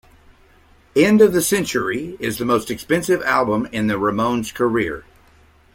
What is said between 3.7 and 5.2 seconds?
in the Ramones' career.